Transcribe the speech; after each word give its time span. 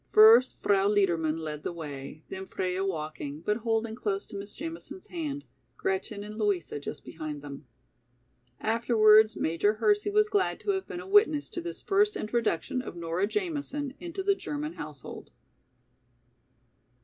First 0.11 0.55
Frau 0.63 0.87
Liedermann 0.87 1.37
led 1.37 1.61
the 1.61 1.71
way, 1.71 2.23
then 2.29 2.47
Freia 2.47 2.83
walking, 2.83 3.41
but 3.41 3.57
holding 3.57 3.93
close 3.95 4.25
to 4.25 4.35
Miss 4.35 4.55
Jamison's 4.55 5.05
hand, 5.09 5.45
Gretchen 5.77 6.23
and 6.23 6.39
Louisa 6.39 6.79
just 6.79 7.05
behind 7.05 7.43
them. 7.43 7.67
Afterwards 8.59 9.37
Major 9.37 9.73
Hersey 9.75 10.09
was 10.09 10.27
glad 10.27 10.59
to 10.61 10.71
have 10.71 10.87
been 10.87 11.01
a 11.01 11.07
witness 11.07 11.49
to 11.49 11.61
this 11.61 11.83
first 11.83 12.15
introduction 12.17 12.81
of 12.81 12.95
Nora 12.95 13.27
Jamison, 13.27 13.93
into 13.99 14.23
the 14.23 14.33
German 14.33 14.73
household. 14.73 15.29